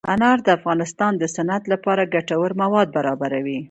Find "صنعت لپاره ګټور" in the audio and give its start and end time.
1.35-2.51